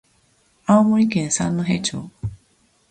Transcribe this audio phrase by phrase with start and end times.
[0.65, 2.09] 青森県三戸町